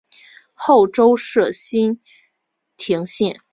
[0.55, 1.99] 后周设莘
[2.75, 3.39] 亭县。